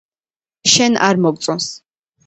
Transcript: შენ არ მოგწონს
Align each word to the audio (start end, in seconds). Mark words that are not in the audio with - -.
შენ 0.77 0.99
არ 1.11 1.23
მოგწონს 1.27 1.73